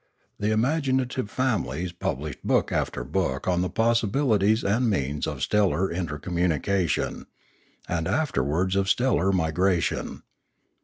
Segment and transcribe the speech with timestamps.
[0.39, 5.91] The imaginative fami lies published book after book on the possibilities and means of stellar
[5.91, 7.27] intercommunication,
[7.87, 10.23] and afterwards of stellar migration.